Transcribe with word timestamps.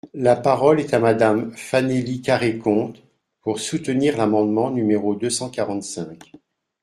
La 0.15 0.35
parole 0.35 0.79
est 0.79 0.95
à 0.95 0.99
Madame 0.99 1.51
Fanélie 1.55 2.23
Carrey-Conte, 2.23 3.03
pour 3.41 3.59
soutenir 3.59 4.17
l’amendement 4.17 4.71
numéro 4.71 5.13
deux 5.13 5.29
cent 5.29 5.51
quarante-cinq. 5.51 6.31